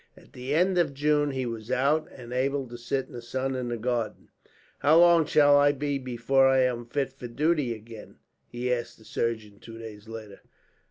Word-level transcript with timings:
At 0.17 0.33
the 0.33 0.55
end 0.55 0.79
of 0.79 0.95
June 0.95 1.29
he 1.29 1.45
was 1.45 1.69
out 1.69 2.07
and 2.11 2.33
able 2.33 2.67
to 2.69 2.75
sit 2.75 3.05
in 3.05 3.13
the 3.13 3.21
sun 3.21 3.53
in 3.53 3.67
the 3.67 3.77
garden. 3.77 4.29
"How 4.79 4.97
long 4.97 5.27
shall 5.27 5.55
I 5.55 5.73
be 5.73 5.99
before 5.99 6.47
I 6.47 6.61
am 6.61 6.87
fit 6.87 7.13
for 7.13 7.27
duty 7.27 7.75
again?" 7.75 8.15
he 8.47 8.73
asked 8.73 8.97
the 8.97 9.05
surgeon, 9.05 9.59
two 9.59 9.77
days 9.77 10.07
later. 10.09 10.41